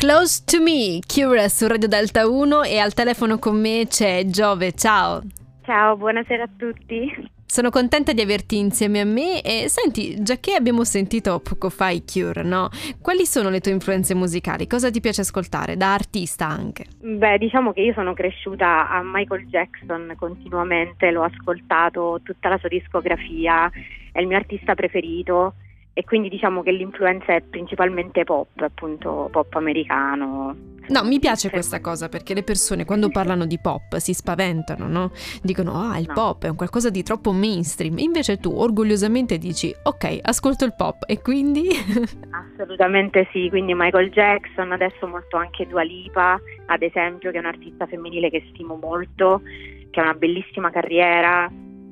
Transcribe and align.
Close 0.00 0.44
to 0.46 0.62
me, 0.62 1.00
Cure 1.06 1.50
su 1.50 1.66
Radio 1.66 1.86
Delta 1.86 2.26
1 2.26 2.62
e 2.62 2.78
al 2.78 2.94
telefono 2.94 3.38
con 3.38 3.60
me 3.60 3.84
c'è 3.86 4.24
Giove, 4.24 4.72
ciao. 4.72 5.20
Ciao, 5.62 5.94
buonasera 5.98 6.44
a 6.44 6.48
tutti. 6.56 7.28
Sono 7.44 7.68
contenta 7.68 8.14
di 8.14 8.22
averti 8.22 8.56
insieme 8.56 9.00
a 9.00 9.04
me 9.04 9.42
e 9.42 9.68
senti, 9.68 10.22
già 10.22 10.36
che 10.36 10.54
abbiamo 10.54 10.84
sentito 10.84 11.38
poco 11.40 11.68
fa 11.68 11.90
i 11.90 12.02
Cure, 12.02 12.42
no? 12.42 12.70
Quali 13.02 13.26
sono 13.26 13.50
le 13.50 13.60
tue 13.60 13.72
influenze 13.72 14.14
musicali? 14.14 14.66
Cosa 14.66 14.90
ti 14.90 15.00
piace 15.00 15.20
ascoltare, 15.20 15.76
da 15.76 15.92
artista 15.92 16.46
anche? 16.46 16.86
Beh, 16.98 17.36
diciamo 17.36 17.74
che 17.74 17.82
io 17.82 17.92
sono 17.92 18.14
cresciuta 18.14 18.88
a 18.88 19.02
Michael 19.04 19.48
Jackson 19.48 20.14
continuamente, 20.18 21.10
l'ho 21.10 21.24
ascoltato 21.24 22.20
tutta 22.22 22.48
la 22.48 22.56
sua 22.56 22.70
discografia, 22.70 23.70
è 24.12 24.20
il 24.20 24.26
mio 24.26 24.38
artista 24.38 24.74
preferito 24.74 25.56
e 25.92 26.04
quindi 26.04 26.28
diciamo 26.28 26.62
che 26.62 26.72
l'influenza 26.72 27.34
è 27.34 27.40
principalmente 27.42 28.24
pop, 28.24 28.48
appunto 28.60 29.28
pop 29.30 29.54
americano. 29.54 30.56
No, 30.88 31.04
mi 31.04 31.20
piace 31.20 31.50
questa 31.50 31.80
cosa 31.80 32.08
perché 32.08 32.34
le 32.34 32.42
persone 32.42 32.84
quando 32.84 33.10
parlano 33.10 33.46
di 33.46 33.60
pop 33.60 33.96
si 33.96 34.12
spaventano, 34.12 34.88
no? 34.88 35.12
Dicono, 35.40 35.74
ah, 35.74 35.98
il 35.98 36.06
no. 36.08 36.14
pop 36.14 36.44
è 36.44 36.48
un 36.48 36.56
qualcosa 36.56 36.90
di 36.90 37.02
troppo 37.04 37.32
mainstream. 37.32 37.98
Invece 37.98 38.38
tu 38.38 38.50
orgogliosamente 38.50 39.38
dici, 39.38 39.72
ok, 39.82 40.18
ascolto 40.22 40.64
il 40.64 40.74
pop 40.74 41.04
e 41.06 41.20
quindi... 41.20 41.68
Assolutamente 42.56 43.28
sì, 43.30 43.48
quindi 43.50 43.72
Michael 43.74 44.10
Jackson, 44.10 44.72
adesso 44.72 45.06
molto 45.06 45.36
anche 45.36 45.66
Dua 45.66 45.82
Lipa, 45.82 46.40
ad 46.66 46.82
esempio, 46.82 47.30
che 47.30 47.36
è 47.36 47.40
un'artista 47.40 47.86
femminile 47.86 48.30
che 48.30 48.44
stimo 48.52 48.76
molto, 48.80 49.42
che 49.90 50.00
ha 50.00 50.02
una 50.02 50.14
bellissima 50.14 50.70
carriera, 50.70 51.48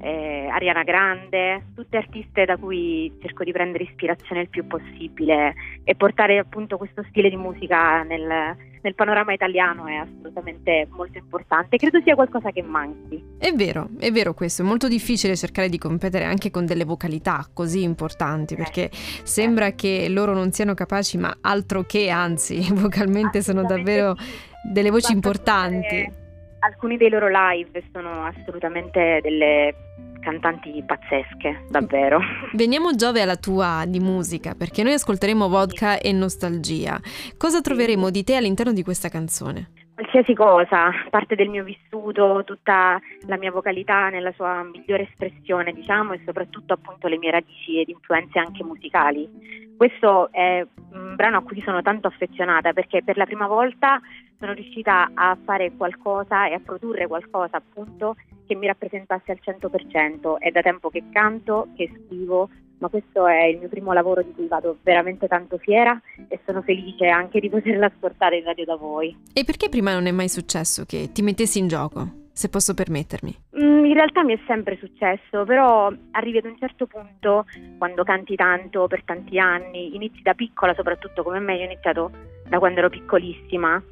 eh, 0.00 0.48
Ariana 0.50 0.82
Grande, 0.82 1.66
tutte 1.74 1.98
artiste 1.98 2.44
da 2.44 2.56
cui 2.56 3.12
cerco 3.20 3.44
di 3.44 3.52
prendere 3.52 3.84
ispirazione 3.84 4.42
il 4.42 4.48
più 4.48 4.66
possibile 4.66 5.54
e 5.84 5.94
portare 5.94 6.38
appunto 6.38 6.78
questo 6.78 7.04
stile 7.08 7.28
di 7.28 7.36
musica 7.36 8.02
nel, 8.02 8.56
nel 8.80 8.94
panorama 8.94 9.32
italiano 9.32 9.86
è 9.86 9.94
assolutamente 9.96 10.88
molto 10.90 11.18
importante. 11.18 11.76
Credo 11.76 12.00
sia 12.02 12.14
qualcosa 12.14 12.50
che 12.50 12.62
manchi. 12.62 13.22
È 13.38 13.52
vero, 13.52 13.90
è 13.98 14.10
vero 14.10 14.32
questo, 14.32 14.62
è 14.62 14.64
molto 14.64 14.88
difficile 14.88 15.36
cercare 15.36 15.68
di 15.68 15.78
competere 15.78 16.24
anche 16.24 16.50
con 16.50 16.64
delle 16.64 16.84
vocalità 16.84 17.46
così 17.52 17.82
importanti 17.82 18.56
perché 18.56 18.84
eh, 18.84 18.90
sembra 19.22 19.66
eh. 19.66 19.74
che 19.74 20.08
loro 20.08 20.32
non 20.32 20.50
siano 20.52 20.72
capaci, 20.74 21.18
ma 21.18 21.36
altro 21.42 21.82
che, 21.82 22.08
anzi, 22.08 22.66
vocalmente 22.72 23.42
sono 23.42 23.64
davvero 23.64 24.16
delle 24.62 24.90
voci 24.90 25.12
importanti 25.12 26.19
alcuni 26.60 26.96
dei 26.96 27.10
loro 27.10 27.28
live 27.28 27.82
sono 27.92 28.24
assolutamente 28.24 29.20
delle 29.22 29.74
cantanti 30.20 30.82
pazzesche, 30.86 31.66
davvero. 31.68 32.20
Veniamo 32.52 32.94
Giove 32.94 33.22
alla 33.22 33.36
tua 33.36 33.84
di 33.86 34.00
musica, 34.00 34.54
perché 34.54 34.82
noi 34.82 34.92
ascolteremo 34.94 35.48
vodka 35.48 35.98
e 35.98 36.12
nostalgia. 36.12 37.00
Cosa 37.36 37.60
troveremo 37.60 38.10
di 38.10 38.22
te 38.22 38.36
all'interno 38.36 38.72
di 38.72 38.82
questa 38.82 39.08
canzone? 39.08 39.70
Qualsiasi 40.00 40.32
cosa, 40.32 40.90
parte 41.10 41.34
del 41.34 41.50
mio 41.50 41.62
vissuto, 41.62 42.42
tutta 42.46 42.98
la 43.26 43.36
mia 43.36 43.50
vocalità 43.50 44.08
nella 44.08 44.32
sua 44.32 44.62
migliore 44.62 45.02
espressione, 45.02 45.74
diciamo, 45.74 46.14
e 46.14 46.22
soprattutto 46.24 46.72
appunto 46.72 47.06
le 47.06 47.18
mie 47.18 47.30
radici 47.30 47.78
ed 47.78 47.90
influenze 47.90 48.38
anche 48.38 48.64
musicali. 48.64 49.28
Questo 49.76 50.32
è 50.32 50.66
un 50.92 51.16
brano 51.16 51.36
a 51.36 51.42
cui 51.42 51.60
sono 51.60 51.82
tanto 51.82 52.06
affezionata 52.06 52.72
perché 52.72 53.02
per 53.02 53.18
la 53.18 53.26
prima 53.26 53.46
volta 53.46 54.00
sono 54.38 54.54
riuscita 54.54 55.10
a 55.12 55.36
fare 55.44 55.70
qualcosa 55.76 56.48
e 56.48 56.54
a 56.54 56.60
produrre 56.64 57.06
qualcosa 57.06 57.58
appunto 57.58 58.16
che 58.46 58.54
mi 58.54 58.68
rappresentasse 58.68 59.32
al 59.32 59.40
100%. 59.44 60.38
È 60.38 60.50
da 60.50 60.62
tempo 60.62 60.88
che 60.88 61.02
canto, 61.12 61.68
che 61.76 61.90
scrivo, 62.06 62.48
ma 62.80 62.88
questo 62.88 63.26
è 63.26 63.44
il 63.44 63.58
mio 63.58 63.68
primo 63.68 63.92
lavoro 63.92 64.22
di 64.22 64.32
cui 64.34 64.46
vado 64.46 64.78
veramente 64.82 65.28
tanto 65.28 65.58
fiera 65.58 66.00
e 66.28 66.40
sono 66.44 66.62
felice 66.62 67.06
anche 67.06 67.40
di 67.40 67.48
poterla 67.48 67.86
ascoltare 67.86 68.38
in 68.38 68.44
radio 68.44 68.64
da 68.64 68.76
voi. 68.76 69.16
E 69.32 69.44
perché 69.44 69.68
prima 69.68 69.92
non 69.92 70.06
è 70.06 70.10
mai 70.10 70.28
successo 70.28 70.84
che 70.84 71.10
ti 71.12 71.22
mettessi 71.22 71.58
in 71.58 71.68
gioco? 71.68 72.18
se 72.32 72.48
posso 72.48 72.72
permettermi? 72.72 73.36
Mm, 73.60 73.84
in 73.84 73.92
realtà 73.92 74.24
mi 74.24 74.32
è 74.32 74.40
sempre 74.46 74.78
successo, 74.78 75.44
però 75.44 75.92
arrivi 76.12 76.38
ad 76.38 76.46
un 76.46 76.56
certo 76.58 76.86
punto, 76.86 77.44
quando 77.76 78.02
canti 78.02 78.34
tanto 78.34 78.86
per 78.86 79.04
tanti 79.04 79.38
anni, 79.38 79.94
inizi 79.94 80.22
da 80.22 80.32
piccola, 80.32 80.72
soprattutto 80.72 81.22
come 81.22 81.38
me, 81.38 81.56
io 81.56 81.62
ho 81.62 81.66
iniziato 81.66 82.10
da 82.48 82.58
quando 82.58 82.78
ero 82.78 82.88
piccolissima, 82.88 83.82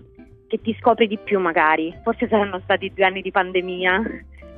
che 0.46 0.60
ti 0.62 0.74
scopri 0.80 1.06
di 1.06 1.18
più 1.18 1.38
magari. 1.40 1.94
Forse 2.02 2.26
saranno 2.26 2.58
stati 2.60 2.90
due 2.94 3.04
anni 3.04 3.20
di 3.20 3.30
pandemia, 3.30 4.02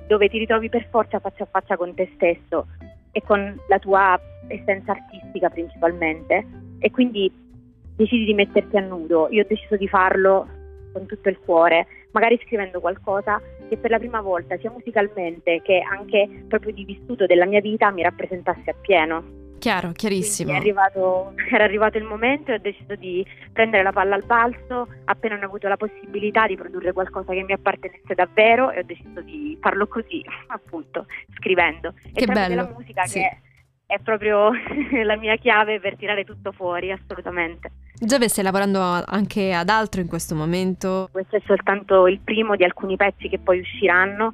dove 0.06 0.28
ti 0.28 0.38
ritrovi 0.38 0.68
per 0.68 0.86
forza 0.88 1.18
faccia 1.18 1.42
a 1.42 1.48
faccia 1.50 1.76
con 1.76 1.92
te 1.92 2.10
stesso 2.14 2.68
e 3.12 3.22
con 3.22 3.58
la 3.68 3.78
tua 3.78 4.20
essenza 4.48 4.92
artistica 4.92 5.48
principalmente 5.48 6.46
e 6.78 6.90
quindi 6.90 7.30
decidi 7.96 8.24
di 8.24 8.34
metterti 8.34 8.76
a 8.76 8.80
nudo. 8.80 9.28
Io 9.30 9.42
ho 9.42 9.46
deciso 9.48 9.76
di 9.76 9.88
farlo 9.88 10.48
con 10.92 11.06
tutto 11.06 11.28
il 11.28 11.38
cuore, 11.38 11.86
magari 12.12 12.40
scrivendo 12.44 12.80
qualcosa 12.80 13.40
che 13.68 13.76
per 13.76 13.90
la 13.90 13.98
prima 13.98 14.20
volta 14.20 14.56
sia 14.58 14.70
musicalmente 14.70 15.60
che 15.62 15.80
anche 15.80 16.44
proprio 16.48 16.72
di 16.72 16.84
vissuto 16.84 17.26
della 17.26 17.46
mia 17.46 17.60
vita 17.60 17.90
mi 17.90 18.02
rappresentasse 18.02 18.70
appieno. 18.70 19.39
Chiaro, 19.60 19.92
chiarissimo. 19.92 20.54
Arrivato, 20.54 21.34
era 21.52 21.64
arrivato 21.64 21.98
il 21.98 22.04
momento 22.04 22.50
e 22.50 22.54
ho 22.54 22.58
deciso 22.58 22.94
di 22.94 23.24
prendere 23.52 23.82
la 23.82 23.92
palla 23.92 24.14
al 24.14 24.24
balzo 24.24 24.88
appena 25.04 25.36
ho 25.36 25.44
avuto 25.44 25.68
la 25.68 25.76
possibilità 25.76 26.46
di 26.46 26.56
produrre 26.56 26.92
qualcosa 26.92 27.34
che 27.34 27.42
mi 27.42 27.52
appartenesse 27.52 28.14
davvero 28.14 28.70
e 28.70 28.78
ho 28.80 28.82
deciso 28.84 29.20
di 29.20 29.58
farlo 29.60 29.86
così, 29.86 30.24
appunto, 30.48 31.04
scrivendo. 31.36 31.92
Che 32.12 32.24
e 32.24 32.26
bello. 32.26 32.54
la 32.54 32.72
musica 32.74 33.04
sì. 33.04 33.18
che 33.20 33.40
è 33.84 33.98
proprio 33.98 34.50
la 35.04 35.16
mia 35.16 35.36
chiave 35.36 35.78
per 35.78 35.96
tirare 35.96 36.24
tutto 36.24 36.52
fuori, 36.52 36.90
assolutamente. 36.90 37.70
Giove, 38.00 38.30
stai 38.30 38.44
lavorando 38.44 38.80
anche 38.80 39.52
ad 39.52 39.68
altro 39.68 40.00
in 40.00 40.06
questo 40.06 40.34
momento? 40.34 41.10
Questo 41.12 41.36
è 41.36 41.42
soltanto 41.44 42.06
il 42.06 42.18
primo 42.20 42.56
di 42.56 42.64
alcuni 42.64 42.96
pezzi 42.96 43.28
che 43.28 43.38
poi 43.38 43.60
usciranno 43.60 44.32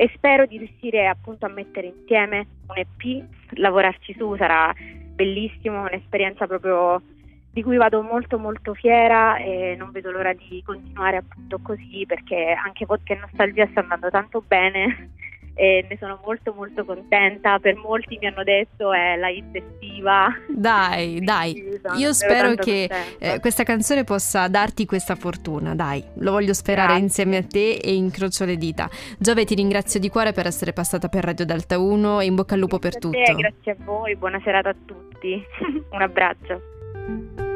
e 0.00 0.08
spero 0.14 0.46
di 0.46 0.58
riuscire 0.58 1.08
appunto 1.08 1.44
a 1.44 1.48
mettere 1.48 1.88
insieme 1.88 2.46
un 2.68 2.76
EP, 2.76 3.24
lavorarci 3.56 4.14
su 4.16 4.36
sarà 4.36 4.72
bellissimo, 5.12 5.80
un'esperienza 5.80 6.46
proprio 6.46 7.02
di 7.50 7.64
cui 7.64 7.76
vado 7.76 8.00
molto 8.02 8.38
molto 8.38 8.74
fiera 8.74 9.38
e 9.38 9.74
non 9.76 9.90
vedo 9.90 10.12
l'ora 10.12 10.32
di 10.34 10.62
continuare 10.64 11.16
appunto 11.16 11.58
così 11.58 12.04
perché 12.06 12.52
anche 12.52 12.86
Vodka 12.86 13.14
e 13.14 13.18
Nostalgia 13.18 13.66
sta 13.72 13.80
andando 13.80 14.08
tanto 14.08 14.40
bene 14.46 15.10
e 15.58 15.84
ne 15.88 15.96
sono 15.98 16.20
molto 16.24 16.54
molto 16.54 16.84
contenta. 16.84 17.58
Per 17.58 17.74
molti 17.74 18.16
mi 18.20 18.28
hanno 18.28 18.44
detto 18.44 18.92
è 18.92 19.16
la 19.16 19.28
hit 19.28 19.56
estiva. 19.56 20.28
Dai, 20.48 21.18
dai, 21.24 21.80
io 21.96 22.12
spero 22.12 22.54
che 22.54 22.88
eh, 23.18 23.40
questa 23.40 23.64
canzone 23.64 24.04
possa 24.04 24.46
darti 24.46 24.86
questa 24.86 25.16
fortuna, 25.16 25.74
dai, 25.74 26.02
lo 26.18 26.30
voglio 26.30 26.54
sperare 26.54 27.00
grazie. 27.00 27.02
insieme 27.02 27.36
a 27.38 27.42
te 27.42 27.72
e 27.72 27.92
incrocio 27.92 28.44
le 28.44 28.56
dita. 28.56 28.88
Giove 29.18 29.44
ti 29.44 29.56
ringrazio 29.56 29.98
di 29.98 30.08
cuore 30.08 30.32
per 30.32 30.46
essere 30.46 30.72
passata 30.72 31.08
per 31.08 31.24
Radio 31.24 31.44
Delta 31.44 31.76
1 31.76 32.20
e 32.20 32.24
in 32.26 32.36
bocca 32.36 32.54
al 32.54 32.60
lupo 32.60 32.78
grazie 32.78 33.00
per 33.00 33.10
tutto. 33.10 33.24
Te, 33.24 33.34
grazie 33.34 33.72
a 33.72 33.76
voi, 33.84 34.14
buona 34.14 34.40
serata 34.44 34.68
a 34.68 34.76
tutti, 34.86 35.42
un 35.90 36.02
abbraccio. 36.02 37.46